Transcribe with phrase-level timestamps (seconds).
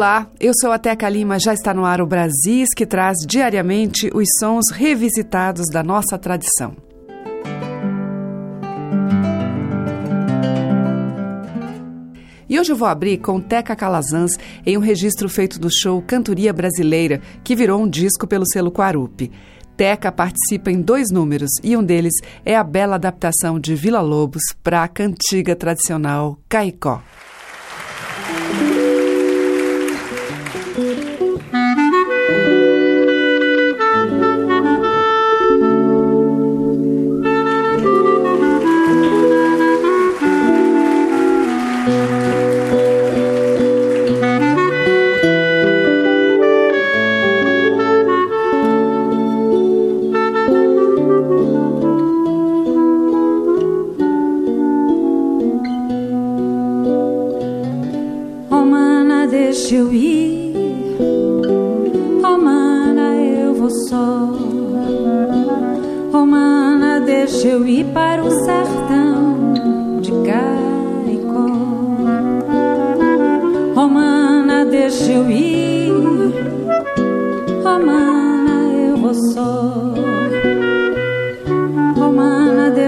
[0.00, 4.10] Olá, eu sou a Teca Lima, já está no ar o Brasis, que traz diariamente
[4.14, 6.74] os sons revisitados da nossa tradição.
[12.48, 16.54] E hoje eu vou abrir com Teca Calazans em um registro feito do show Cantoria
[16.54, 19.30] Brasileira, que virou um disco pelo selo Quarupi.
[19.76, 24.44] Teca participa em dois números e um deles é a bela adaptação de Vila Lobos
[24.62, 27.02] para a cantiga tradicional Caicó.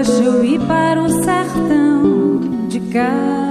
[0.05, 3.42] Hoje eu ir para o sertão de cá.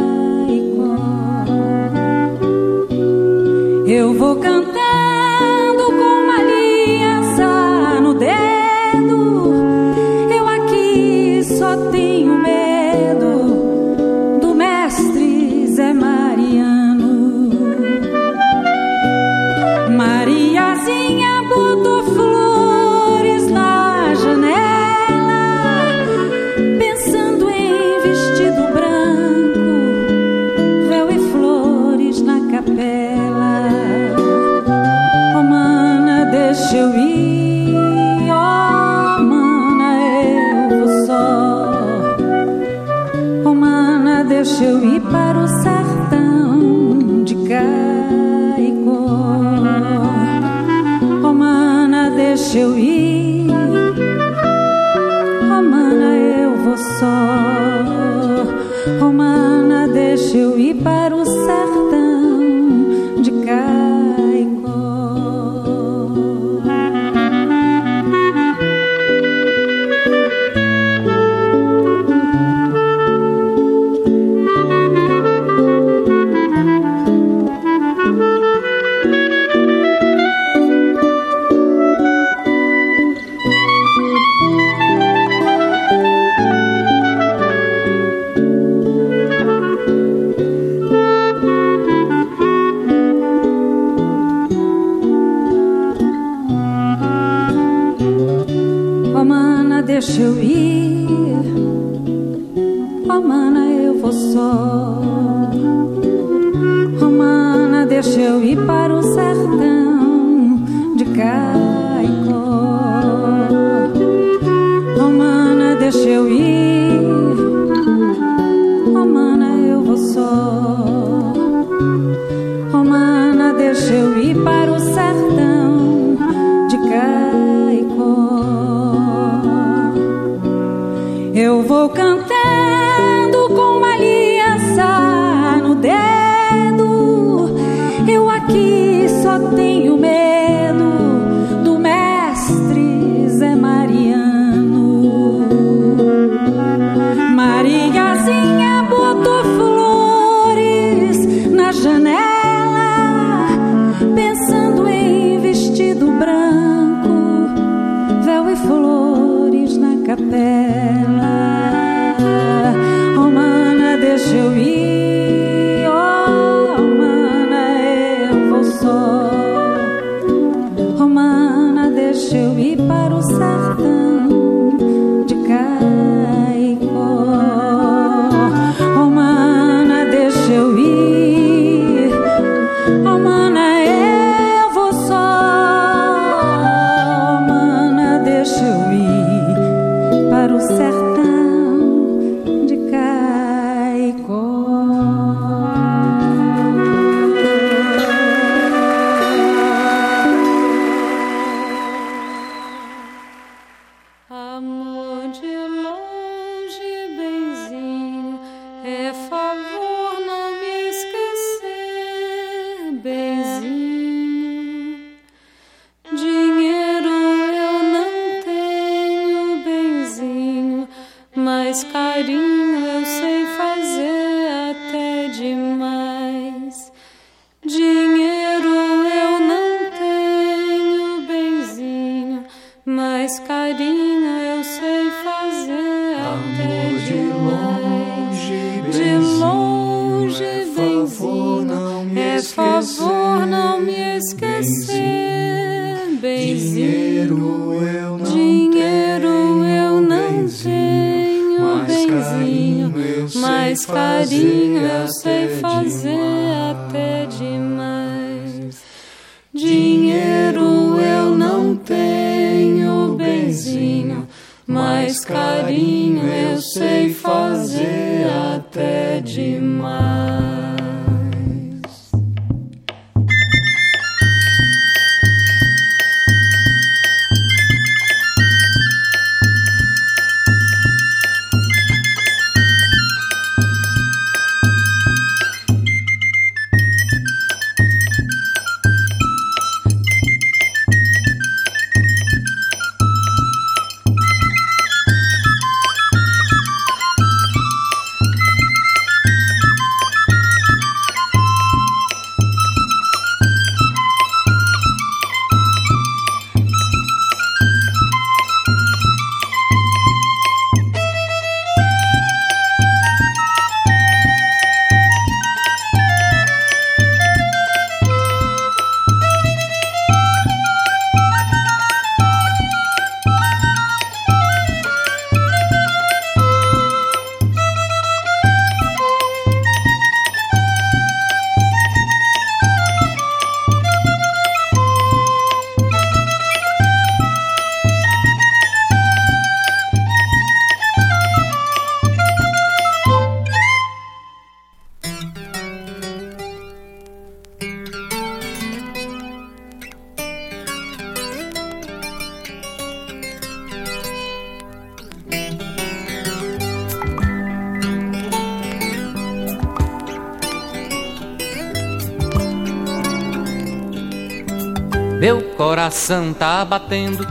[365.93, 367.27] Coração tá batendo,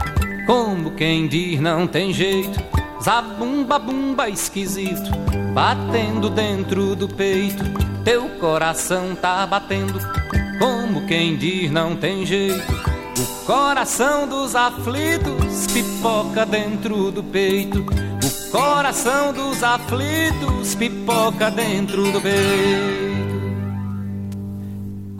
[0.46, 2.62] como quem diz não tem jeito.
[3.02, 5.10] Zabumba, bumba esquisito,
[5.52, 7.64] batendo dentro do peito.
[8.04, 9.98] Teu coração tá batendo,
[10.60, 12.72] como quem diz não tem jeito.
[13.18, 17.80] O coração dos aflitos pipoca dentro do peito.
[17.80, 23.11] O coração dos aflitos pipoca dentro do peito.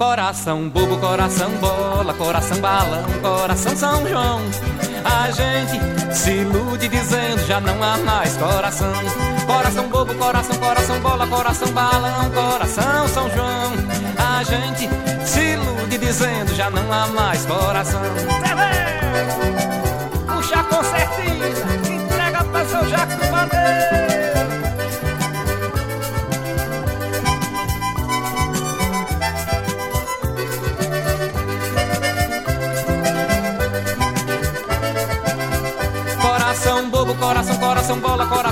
[0.02, 4.40] Coração bobo, coração bola, coração balão, coração São João.
[5.04, 8.93] A gente se ilude dizendo já não há mais coração.
[9.46, 13.74] Coração bobo, coração, coração bola, coração balão, coração São João.
[14.19, 14.88] A gente
[15.24, 18.03] se ilude dizendo já não há mais coração.
[20.26, 23.11] Puxa com certeza, entrega pra São Jacques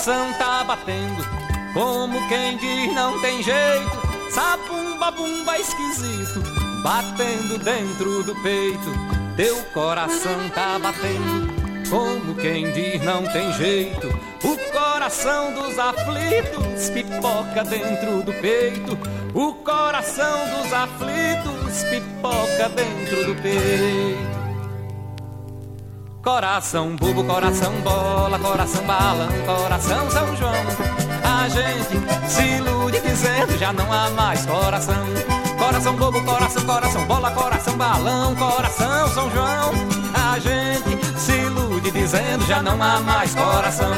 [0.00, 1.22] Coração tá batendo,
[1.74, 4.00] como quem diz não tem jeito.
[4.30, 6.42] Sabumba, bumba esquisito,
[6.82, 8.90] batendo dentro do peito.
[9.36, 11.52] Teu coração tá batendo,
[11.90, 14.08] como quem diz não tem jeito.
[14.42, 18.98] O coração dos aflitos pipoca dentro do peito.
[19.34, 24.39] O coração dos aflitos pipoca dentro do peito.
[26.22, 30.52] Coração bobo, coração bola, coração balão, coração São João.
[31.24, 35.06] A gente se ilude dizendo já não há mais coração.
[35.58, 39.72] Coração bobo, coração, coração bola, coração balão, coração São João.
[40.14, 43.94] A gente se ilude dizendo já não há mais coração.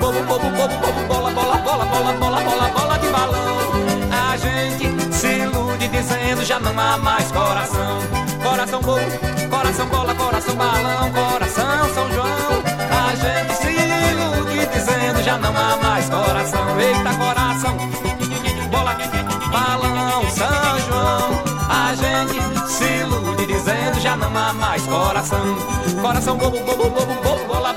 [0.00, 3.70] Bobo, bobo, bobo, bobo, bola, bola, bola, bola, bola, bola, bola de balão.
[4.10, 8.00] A gente se ilude dizendo já não há mais coração.
[8.42, 9.29] Coração bobo,
[24.90, 25.56] coração.
[26.02, 27.72] Coração bobo, bobo, bobo, bobo, bola,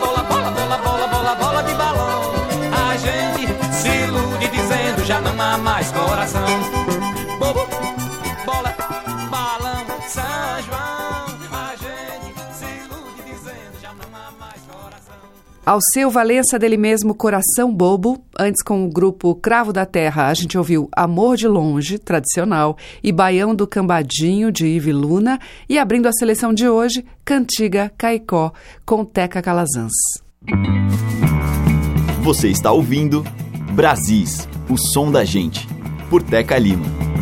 [15.73, 20.33] Ao seu Valença dele mesmo Coração Bobo, antes com o grupo Cravo da Terra, a
[20.35, 26.05] gente ouviu Amor de Longe, tradicional, e Baião do Cambadinho, de Ive Luna, e abrindo
[26.05, 28.53] a seleção de hoje, Cantiga Caicó,
[28.85, 29.93] com Teca Calazans.
[32.21, 33.23] Você está ouvindo
[33.71, 35.67] Brasis, o som da gente,
[36.07, 37.12] por Teca Lima.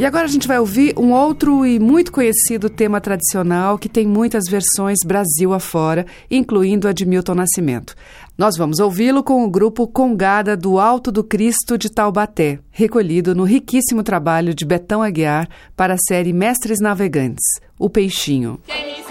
[0.00, 4.06] E agora a gente vai ouvir um outro e muito conhecido tema tradicional que tem
[4.06, 7.94] muitas versões Brasil afora, incluindo a de Milton Nascimento.
[8.36, 13.44] Nós vamos ouvi-lo com o grupo Congada do Alto do Cristo de Taubaté, recolhido no
[13.44, 17.44] riquíssimo trabalho de Betão Aguiar para a série Mestres Navegantes,
[17.78, 18.58] O Peixinho.
[18.66, 19.02] Quem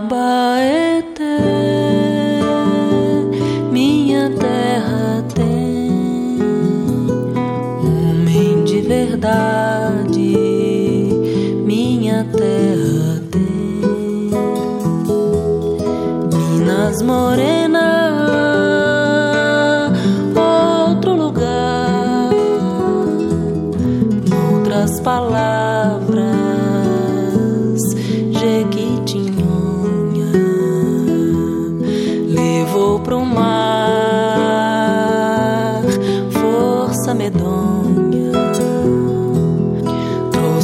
[0.00, 0.81] bae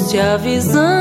[0.09, 0.98] trouxe a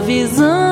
[0.00, 0.63] visão.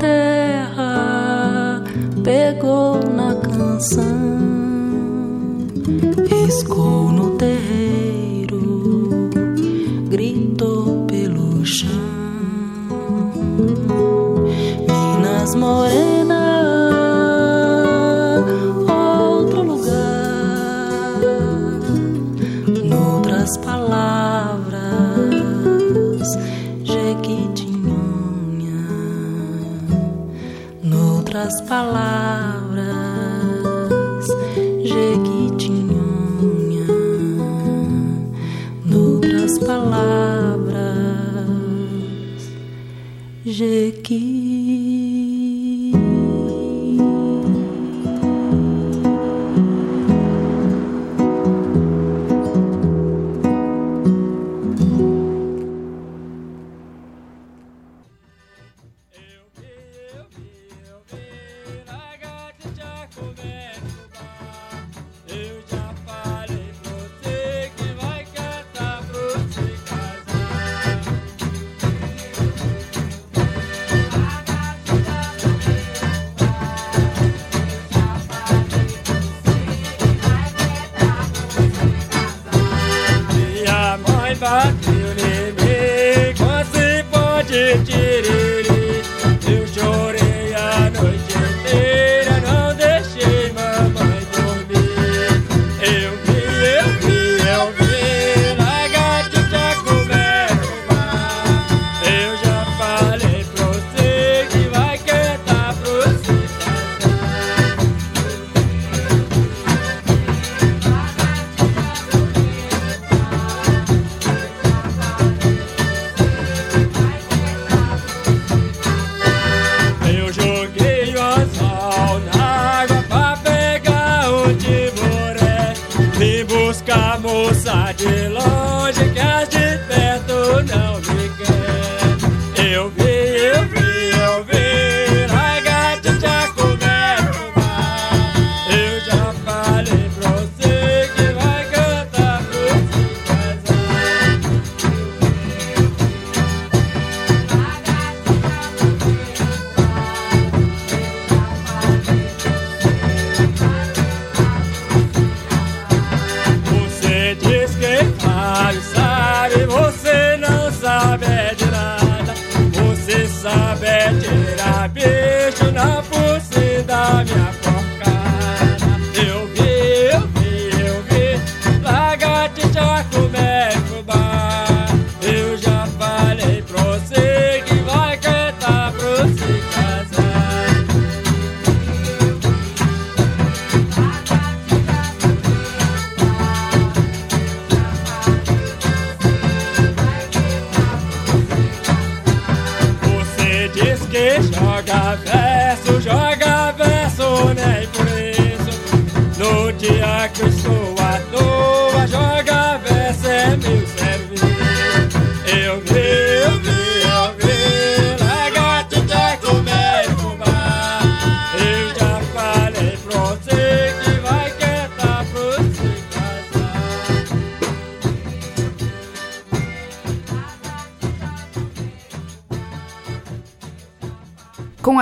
[0.00, 0.33] thơ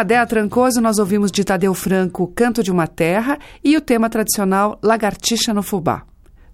[0.03, 3.81] Com a Dea Trancoso, nós ouvimos de Tadeu Franco Canto de uma Terra e o
[3.81, 6.03] tema tradicional Lagartixa no Fubá.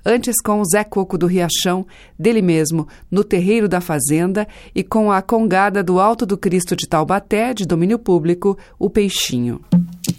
[0.04, 1.86] Antes, com o Zé Coco do Riachão,
[2.18, 6.86] dele mesmo, No Terreiro da Fazenda, e com a Congada do Alto do Cristo de
[6.86, 9.62] Taubaté, de domínio público, O Peixinho.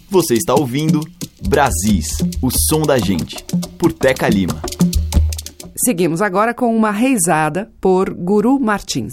[0.08, 1.00] Você está ouvindo
[1.46, 2.08] Brasis,
[2.42, 3.36] o som da gente,
[3.78, 4.60] por Teca Lima.
[5.84, 9.12] Seguimos agora com uma reisada por Guru Martins.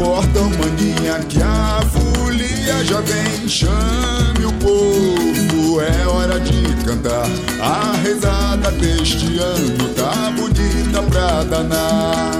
[0.00, 3.46] Porta, maninha, que a folia já vem.
[3.46, 7.28] Chame o povo, é hora de cantar.
[7.60, 12.32] A rezada deste ano tá bonita pra danar.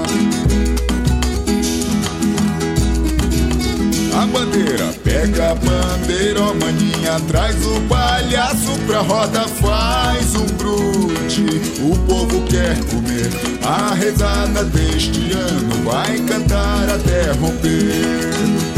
[4.31, 11.45] Bandeira, pega a bandeira, ó maninha, traz o palhaço pra roda, faz um grude.
[11.81, 13.29] O povo quer comer,
[13.63, 18.70] a rezada deste ano vai cantar até romper.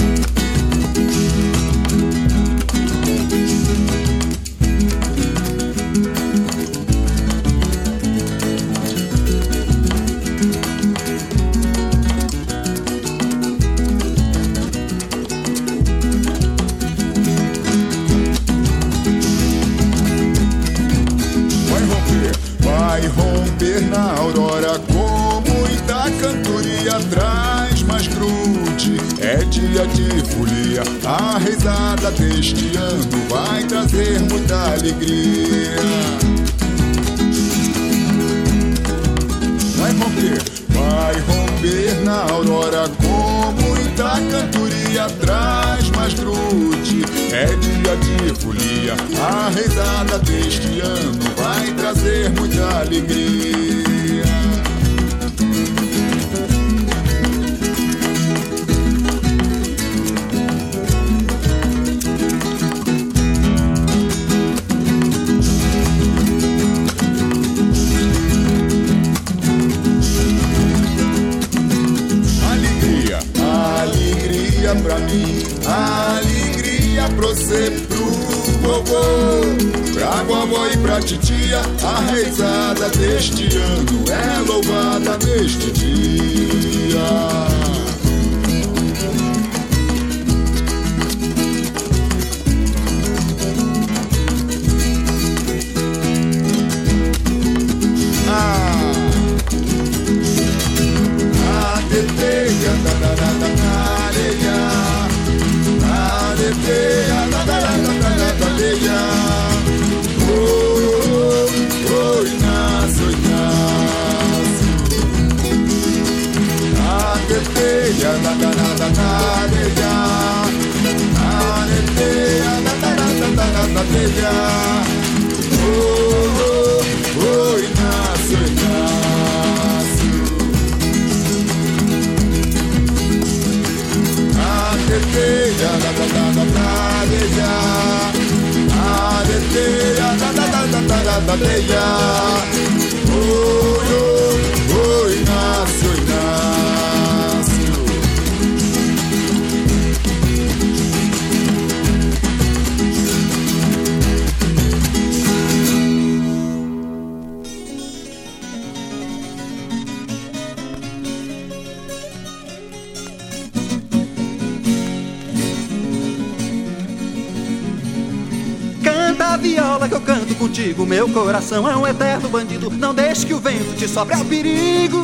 [170.54, 170.86] Contigo.
[170.86, 172.70] meu coração é um eterno bandido.
[172.70, 175.04] Não deixe que o vento te sobre ao perigo.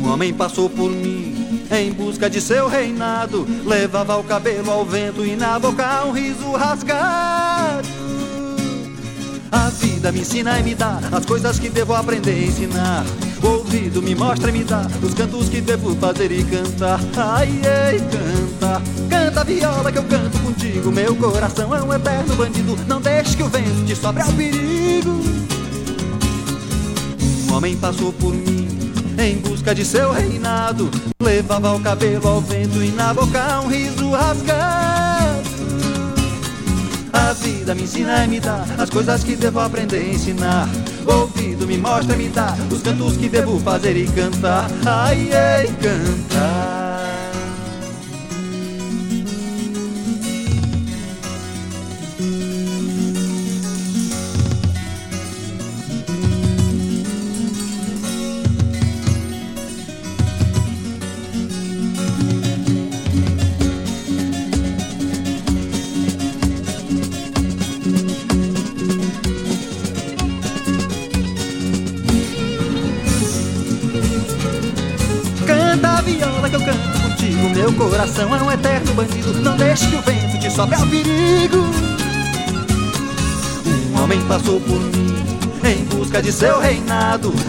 [0.00, 3.44] Um homem passou por mim em busca de seu reinado.
[3.64, 7.88] Levava o cabelo ao vento e na boca um riso rasgado.
[9.50, 13.04] A vida me ensina e me dá as coisas que devo aprender a ensinar.
[13.76, 16.98] Ouvido me mostra e me dá os cantos que devo fazer e cantar.
[17.14, 17.48] Ai,
[17.90, 20.90] ei, canta, canta a viola que eu canto contigo.
[20.90, 22.74] Meu coração é um eterno bandido.
[22.88, 25.10] Não deixe que o vento te sobre ao perigo.
[27.50, 28.66] Um homem passou por mim
[29.18, 30.90] em busca de seu reinado.
[31.20, 35.50] Levava o cabelo ao vento e na boca um riso rasgado.
[37.12, 40.66] A vida me ensina e me dá as coisas que devo aprender a ensinar.
[41.06, 44.68] Ouvido me mostra me dá os cantos que devo fazer e cantar.
[44.84, 46.75] Ai, ei, cantar.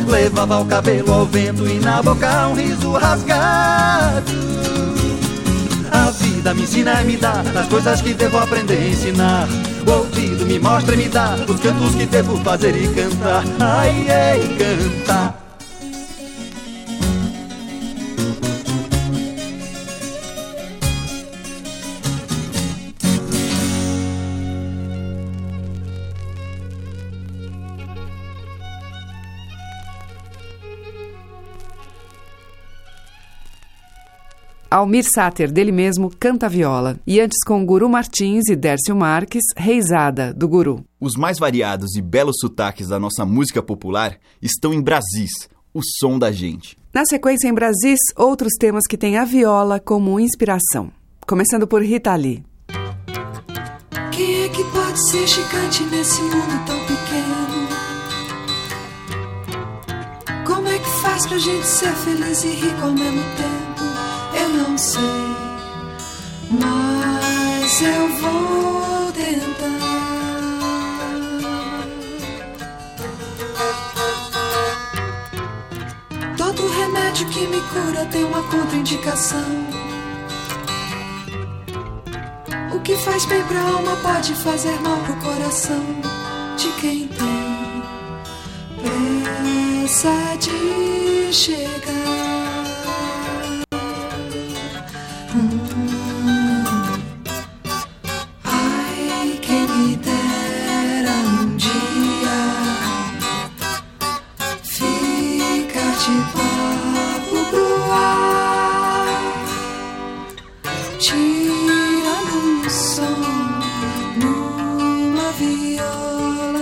[0.07, 4.31] Levava o cabelo ao vento e na boca um riso rasgado.
[5.91, 9.47] A vida me ensina e me dá as coisas que devo aprender a ensinar.
[9.85, 13.43] O ouvido me mostra e me dá os cantos que devo fazer e cantar.
[13.59, 15.46] Ai, ei, cantar.
[34.77, 36.99] Almir Sater, dele mesmo, canta viola.
[37.07, 40.85] E antes com Guru Martins e Dércio Marques, Reisada, do Guru.
[40.99, 46.19] Os mais variados e belos sotaques da nossa música popular estão em Brasis, o som
[46.19, 46.77] da gente.
[46.93, 50.91] Na sequência, em Brasis, outros temas que têm a viola como inspiração.
[51.25, 52.43] Começando por Rita Lee.
[54.11, 57.67] Quem é que pode ser gigante nesse mundo tão pequeno?
[60.45, 63.56] Como é que faz pra gente ser feliz e rico ao mesmo tempo?
[64.47, 65.01] Eu não sei,
[66.51, 69.67] mas eu vou tentar.
[76.37, 79.67] Todo remédio que me cura tem uma contraindicação.
[82.73, 85.83] O que faz bem pra alma pode fazer mal pro coração
[86.55, 87.57] de quem tem
[89.87, 92.26] pressa de chegar.
[110.99, 113.17] Tirando um som
[114.17, 116.61] numa viola.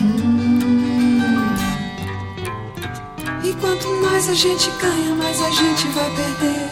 [0.00, 1.54] Hum.
[3.44, 6.70] E quanto mais a gente ganha, mais a gente vai perder.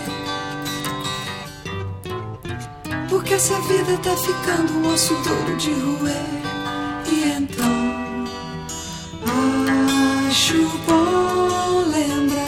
[3.09, 6.27] Porque essa vida tá ficando um osso duro de roer.
[7.07, 7.95] E então,
[10.29, 12.44] acho bom lembrar.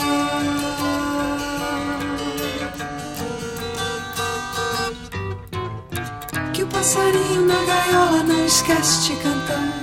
[6.87, 9.73] Passarinho na gaiola não esquece de cantar.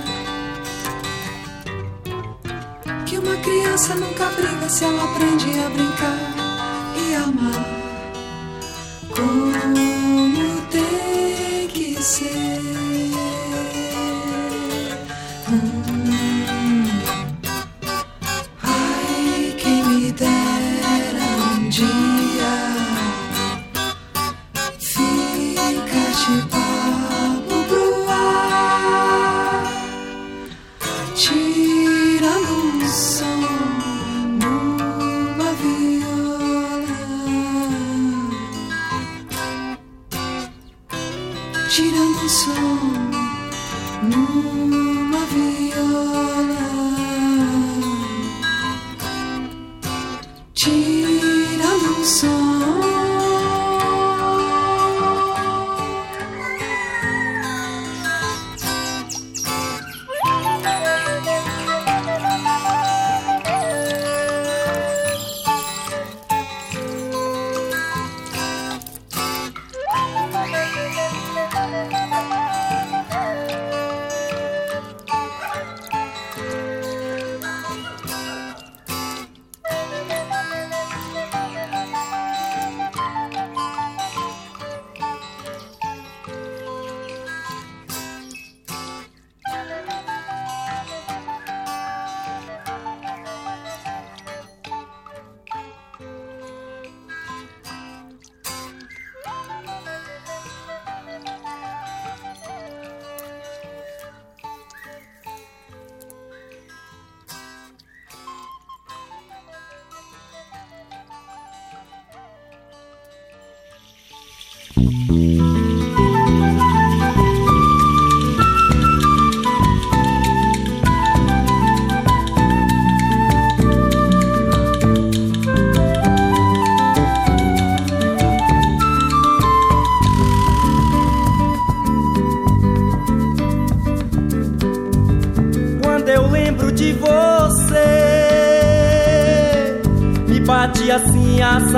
[3.05, 6.17] Que uma criança nunca briga se ela aprende a brincar
[6.97, 7.74] e amar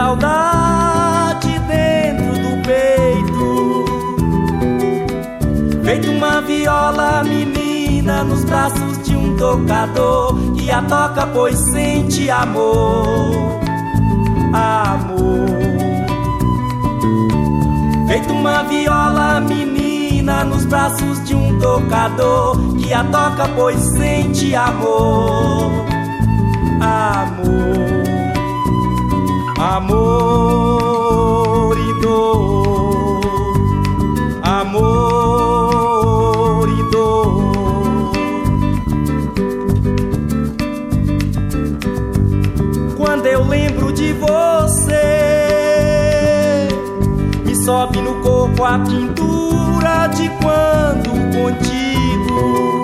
[0.07, 3.85] saudade dentro do peito.
[5.83, 13.59] Feito uma viola menina nos braços de um tocador que a toca pois sente amor,
[14.53, 15.47] amor.
[18.07, 25.65] Feito uma viola menina nos braços de um tocador que a toca pois sente amor,
[25.65, 25.66] amor,
[29.57, 30.57] amor
[31.77, 33.21] e dor,
[34.43, 35.49] amor
[36.69, 38.11] e dor.
[42.95, 44.97] Quando eu lembro de você,
[47.43, 52.83] me sobe no corpo a pintura de quando contigo.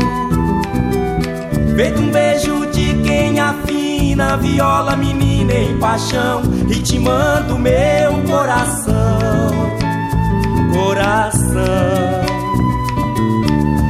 [1.75, 6.41] Feito um beijo de quem afina viola menina em paixão,
[6.73, 9.51] ritmando meu coração,
[10.73, 11.63] coração.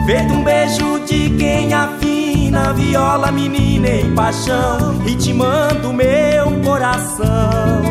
[0.05, 7.81] Feito um beijo de quem afina viola menina em paixão, ritmando meu coração,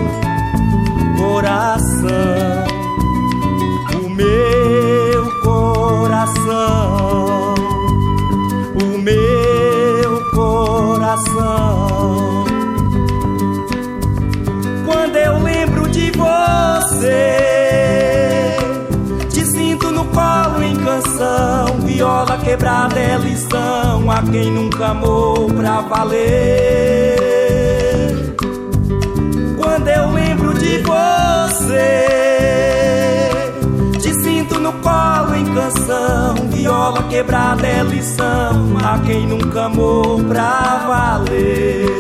[1.17, 2.63] coração.
[4.05, 6.35] O meu coração,
[19.31, 25.81] te sinto no colo em canção, viola quebrada é lição a quem nunca amou pra
[25.83, 27.17] valer.
[29.57, 32.09] Quando eu lembro de você,
[34.01, 40.85] te sinto no colo em canção, viola quebrada é lição a quem nunca amou pra
[40.87, 41.92] valer.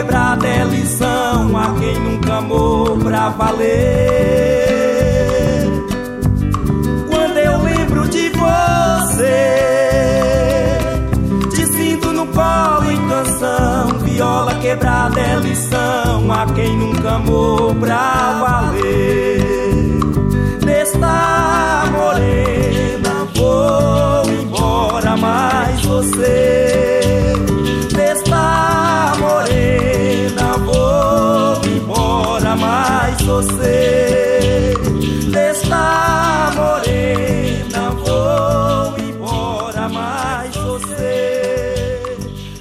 [0.00, 3.68] Quebrada é lição a quem nunca amou pra valer.
[7.10, 9.58] Quando eu lembro de você,
[11.50, 13.98] te sinto no colo em canção.
[13.98, 20.00] Viola quebrada é lição a quem nunca amou pra valer
[20.64, 26.99] desta morena vou embora mais você
[32.70, 34.74] mais você
[35.32, 37.90] desta morena.
[37.90, 42.04] Vou embora mais você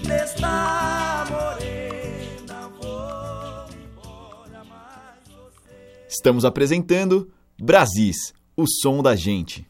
[0.07, 2.69] desta morena.
[2.81, 5.29] Vou embora mais
[6.09, 7.29] Estamos apresentando
[7.61, 9.67] Brasis, o som da gente.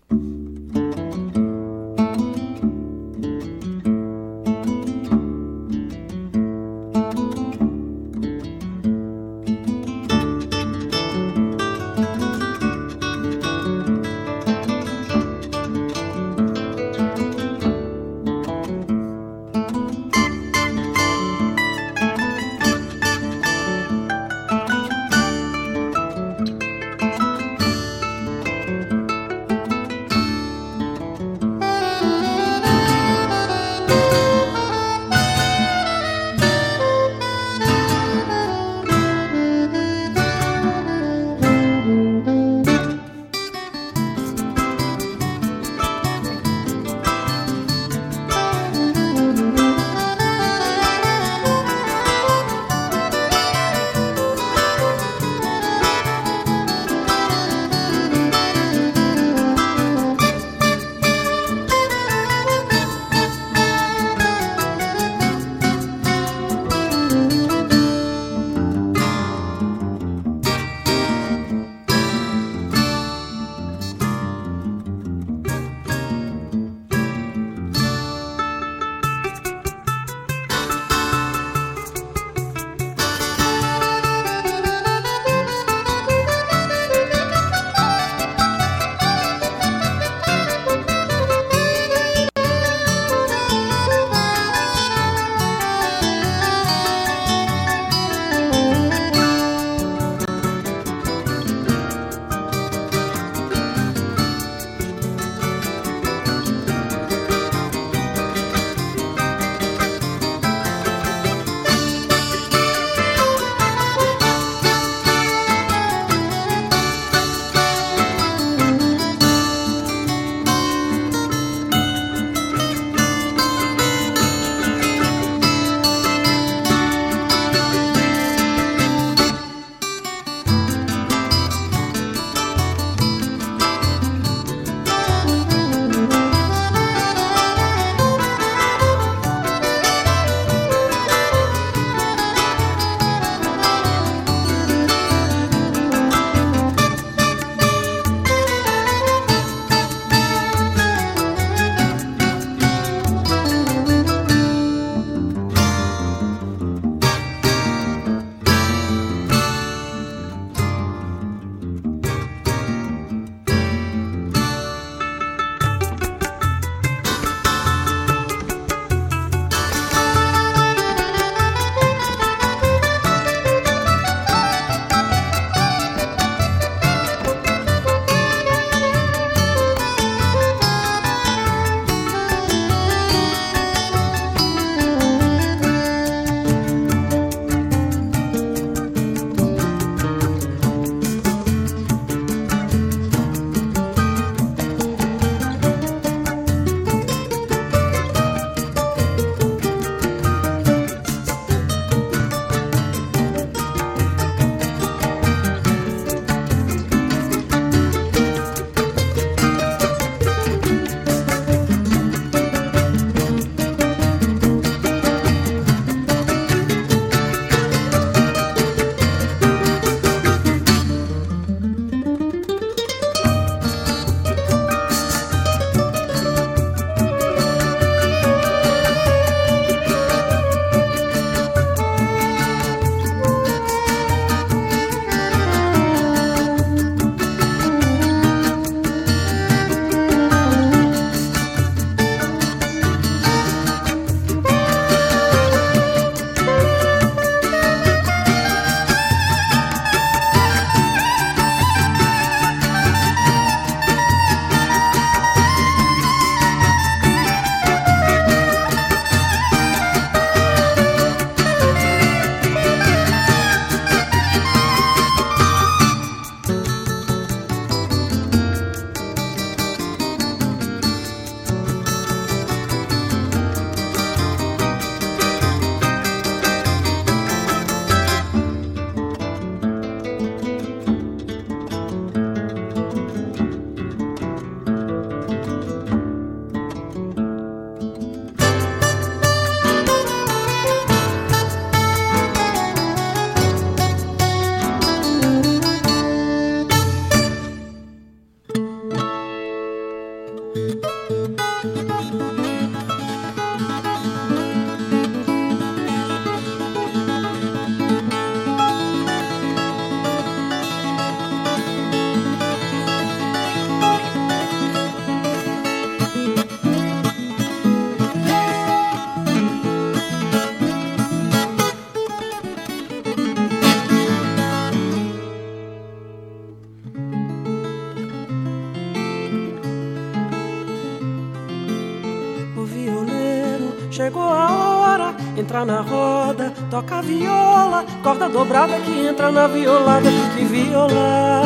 [335.59, 341.43] Hora, entrar na roda, toca viola, corda dobrada que entra na violada, que violar.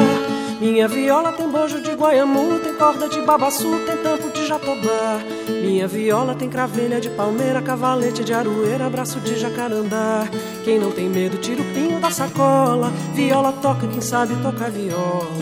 [0.59, 5.19] Minha viola tem bojo de guaiamu, tem corda de babaçu, tem tampo de jatobá.
[5.61, 10.25] Minha viola tem cravelha de palmeira, cavalete de aroeira, braço de jacarandá.
[10.63, 12.91] Quem não tem medo, tira o pinho da sacola.
[13.13, 15.32] Viola toca, quem sabe toca viola.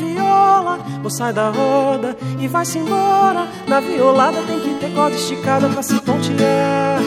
[0.00, 3.46] Viola, ou sai da roda e vai-se embora.
[3.66, 7.00] Na violada tem que ter corda esticada pra se pontear.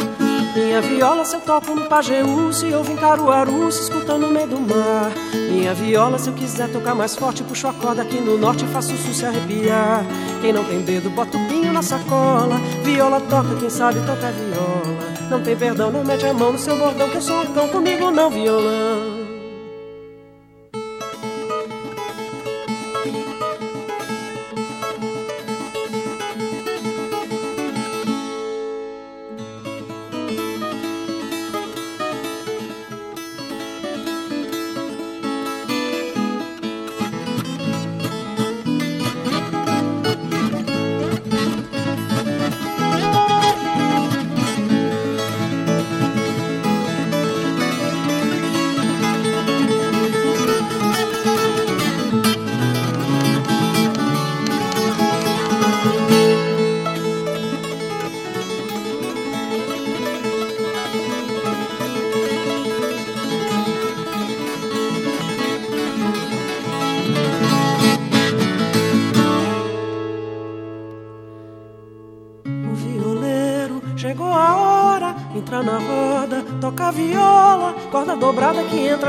[0.55, 4.47] Minha viola se eu toco no Pajeú, se eu vim Caruaru, se escuta no meio
[4.47, 5.11] do mar.
[5.33, 8.67] Minha viola se eu quiser tocar mais forte, puxo a corda aqui no norte e
[8.67, 10.05] faço o sul se arrepiar.
[10.41, 12.57] Quem não tem dedo, bota o pinho na sacola.
[12.83, 15.13] Viola toca, quem sabe toca viola.
[15.29, 17.67] Não tem perdão, não mete a mão no seu bordão, que eu sou um cão
[17.69, 19.12] comigo, não violão.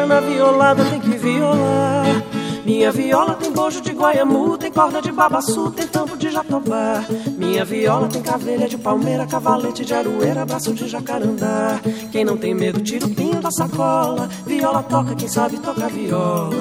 [0.06, 2.04] Na violada, tem que violar.
[2.64, 7.04] Minha viola tem bojo de guaiamu, tem corda de babaçu, tem tampo de jatobá.
[7.36, 11.78] Minha viola tem cavelha de palmeira, cavalete de aroeira, braço de jacarandá.
[12.10, 14.30] Quem não tem medo, tira o pinho da sacola.
[14.46, 16.54] Viola toca, quem sabe toca viola.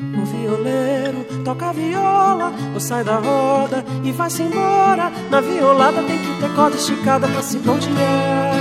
[0.00, 5.12] O violeiro toca viola, ou sai da roda e vai-se embora.
[5.30, 8.51] Na violada tem que ter corda esticada pra se pontear.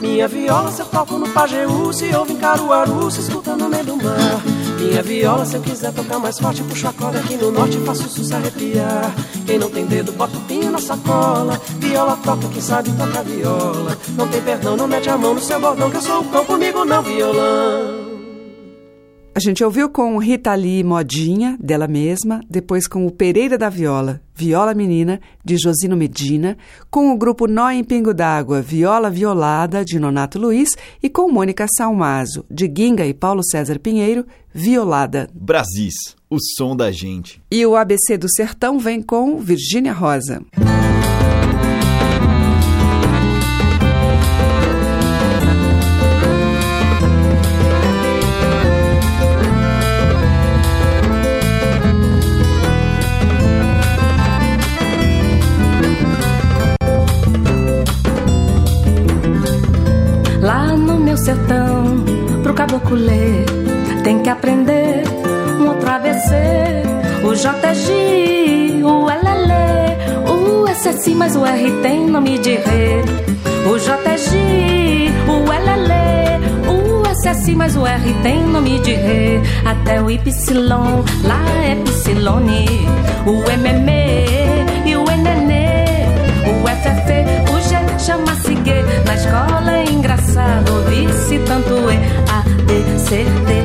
[0.00, 3.84] Minha viola se eu toco no Pajeú, se ouve em Caruaru, se escuta no meio
[3.84, 4.42] do mar.
[4.78, 8.04] Minha viola se eu quiser tocar mais forte, puxo a corda aqui no norte faço
[8.04, 9.14] o se arrepiar.
[9.46, 11.60] Quem não tem dedo, bota o pinho na sacola.
[11.78, 13.98] Viola toca, quem sabe toca viola.
[14.16, 16.46] Não tem perdão, não mete a mão no seu bordão, que eu sou o cão
[16.46, 17.99] comigo, não violão.
[19.40, 24.20] A gente ouviu com Rita Lee Modinha, dela mesma, depois com o Pereira da Viola,
[24.34, 26.58] Viola Menina, de Josino Medina,
[26.90, 31.66] com o grupo Nó em Pingo d'Água, Viola Violada, de Nonato Luiz, e com Mônica
[31.74, 35.30] Salmazo, de Guinga e Paulo César Pinheiro, Violada.
[35.32, 35.94] Brasis,
[36.28, 37.40] o som da gente.
[37.50, 40.44] E o ABC do Sertão vem com Virgínia Rosa.
[77.54, 79.40] Mas o R tem nome de rei.
[79.64, 80.22] Até o Y,
[81.24, 82.66] lá é Psilone.
[83.26, 83.90] O MM
[84.86, 85.52] e o NN,
[86.62, 88.82] o FF, o G chama-se G.
[89.06, 91.98] Na escola é engraçado ouvir-se tanto E,
[92.30, 93.59] A, B, C, D,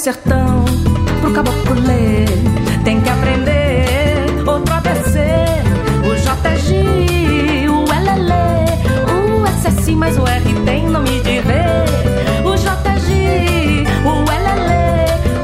[0.00, 0.64] sertão,
[1.20, 2.26] pro caboclo ler,
[2.84, 3.84] tem que aprender
[4.46, 5.20] outro ABC.
[6.08, 8.32] O JG, o LL,
[9.12, 11.84] o SSI, mas o R tem nome de rei.
[12.42, 14.70] O JG, o LL,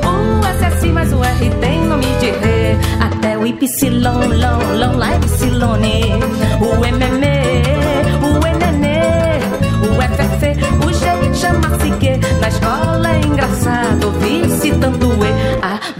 [0.06, 2.78] o SSI, mas o R tem nome de rei.
[2.98, 6.25] Até o Y, long, long, lá Ypsilone.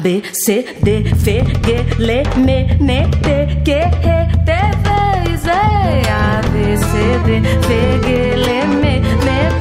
[0.06, 3.28] B, C, D, F, G, L, M, N, T,
[3.64, 4.50] Q, R, T,
[4.84, 6.92] V, Z, A, B, C,
[7.26, 7.68] D, F,
[8.04, 9.02] G, L, M, N,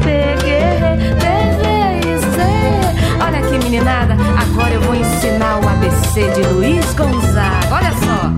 [0.04, 0.08] T,
[0.44, 0.48] Q,
[0.86, 1.26] R, T,
[1.58, 1.64] V,
[2.20, 2.38] Z.
[3.26, 7.74] Olha aqui, meninada, agora eu vou ensinar o ABC de Luiz Gonzaga.
[7.74, 8.30] Olha só.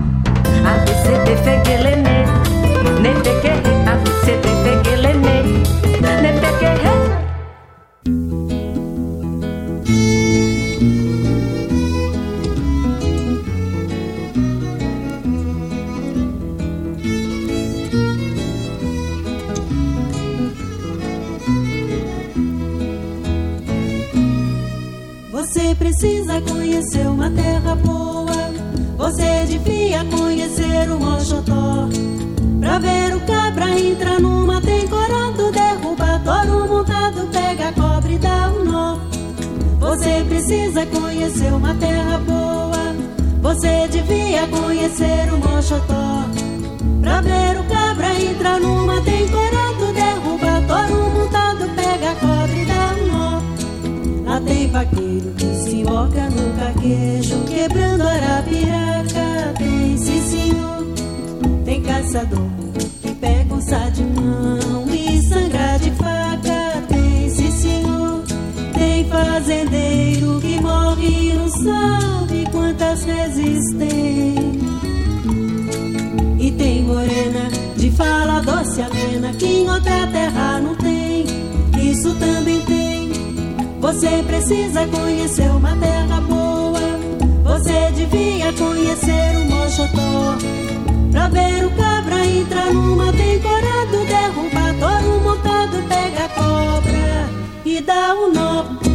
[0.64, 2.17] A, B, C, D, F, G, L, M,
[40.48, 42.96] precisa conhecer uma terra boa.
[43.42, 46.24] Você devia conhecer o Mochotó.
[47.02, 52.94] Pra ver o cabra entrar numa tem corado, derruba touro montado, pega cobre e dá
[52.94, 54.30] um nó.
[54.30, 59.54] Lá tem vaqueiro que se invoca no caquejo, quebrando arapiraca.
[59.58, 60.86] Tem sim senhor,
[61.66, 62.48] tem caçador
[63.02, 66.47] que pega um sá de mão e sangra de faca.
[69.18, 74.60] Fazendeiro que morre não sabe quantas vezes tem.
[76.38, 81.26] E tem morena de fala doce amena que em outra terra não tem.
[81.82, 83.10] Isso também tem.
[83.80, 86.80] Você precisa conhecer uma terra boa.
[87.44, 90.36] Você devia conhecer o Mochotó.
[91.10, 97.28] Pra ver o cabra entrar numa tem corado, derruba touro montado, pega cobra
[97.64, 98.87] e dá um nó.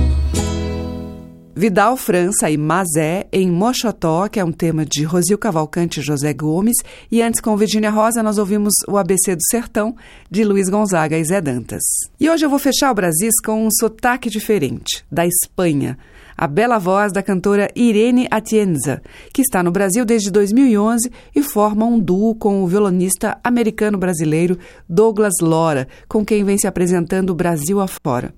[1.56, 6.34] Vidal França e Mazé em Mochotó, que é um tema de Rosil Cavalcante e José
[6.34, 6.76] Gomes.
[7.12, 9.96] E antes, com Virginia Rosa, nós ouvimos o ABC do Sertão,
[10.32, 11.84] de Luiz Gonzaga e Zé Dantas.
[12.20, 15.96] E hoje eu vou fechar o Brasis com um sotaque diferente, da Espanha.
[16.36, 19.00] A bela voz da cantora Irene Atienza,
[19.32, 24.58] que está no Brasil desde 2011 e forma um duo com o violonista americano-brasileiro
[24.90, 28.34] Douglas Lora, com quem vem se apresentando Brasil afora.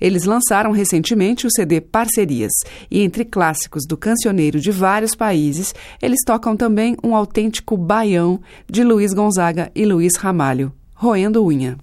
[0.00, 2.52] Eles lançaram recentemente o CD Parcerias,
[2.90, 8.40] e entre clássicos do cancioneiro de vários países, eles tocam também um autêntico baião
[8.70, 11.76] de Luiz Gonzaga e Luiz Ramalho, Roendo Unha.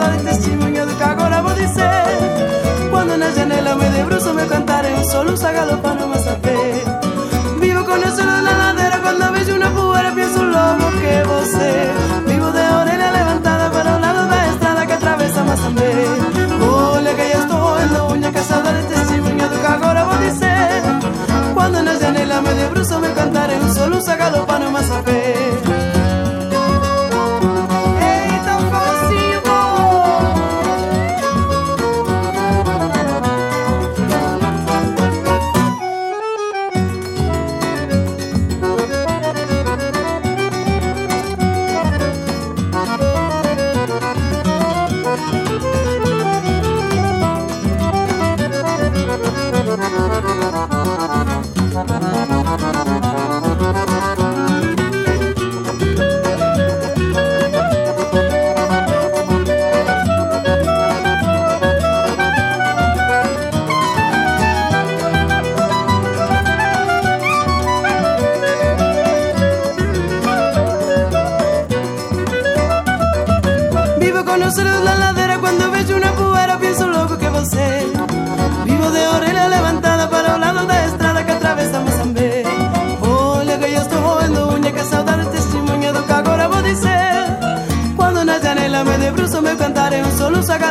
[0.00, 2.04] Casada de testemunha do que agora vou dizer.
[2.90, 6.84] Quando na janela me debruço, me cantaré un soluço galopando no Mazapé.
[7.60, 11.90] Vivo con nosotros na ladera cuando vejo una poeira, pienso loco que você.
[12.26, 16.08] Vivo de orelha levantada para un lado da estrada que atravessa Moçambique.
[16.62, 20.82] Olha que eu estou roendo unha casada de testemunha do que agora vou dizer.
[21.54, 25.69] Quando na janela me debruço, me cantaré un soluço galopando no Mazapé.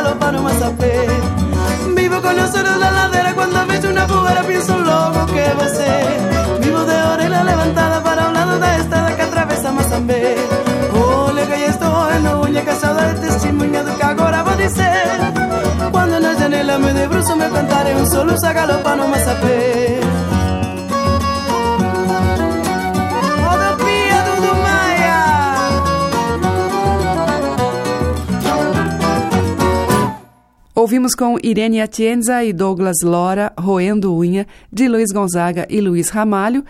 [0.00, 1.06] a galopar no Massapé
[1.94, 5.90] Vivo con los celos en la ladera cuando veo una puera pienso loco que você
[6.60, 10.40] Vivo de orelha levantada para o lado da estrada que atravessa Moçambique
[10.94, 15.18] Olha que eu estou roendo unha que saudade testemunha do que agora vou dizer
[15.92, 20.09] Quando na janela me debruço meu cantar é um soluço a galopar no Massapé Rodopia
[30.80, 36.64] Ouvimos com Irene Atienza e Douglas Lora, Roendo Unha, de Luiz Gonzaga e Luiz Ramalho,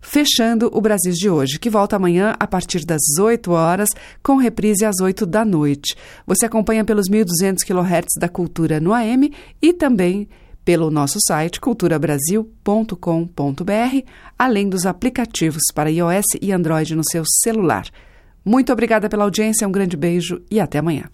[0.00, 3.90] fechando o Brasil de hoje, que volta amanhã a partir das 8 horas,
[4.20, 5.94] com reprise às 8 da noite.
[6.26, 9.32] Você acompanha pelos 1.200 kHz da Cultura no AM
[9.62, 10.28] e também
[10.64, 14.06] pelo nosso site culturabrasil.com.br,
[14.36, 17.84] além dos aplicativos para iOS e Android no seu celular.
[18.44, 21.04] Muito obrigada pela audiência, um grande beijo e até amanhã.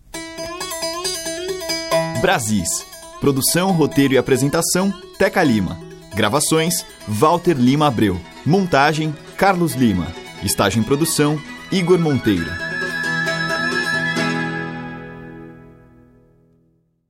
[2.20, 2.84] Brasis.
[3.20, 5.78] Produção, roteiro e apresentação: Teca Lima.
[6.14, 8.20] Gravações: Walter Lima Abreu.
[8.44, 10.08] Montagem: Carlos Lima.
[10.42, 11.40] Estágio em produção:
[11.70, 12.67] Igor Monteiro.